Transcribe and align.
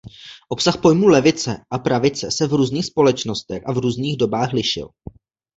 Obsah 0.49 0.77
pojmů 0.81 1.07
"levice" 1.07 1.57
a 1.71 1.79
"pravice" 1.79 2.31
se 2.31 2.47
v 2.47 2.53
různých 2.53 2.85
společnostech 2.85 3.63
a 3.65 3.71
v 3.73 3.77
různých 3.77 4.17
dobách 4.17 4.53
lišil. 4.53 4.89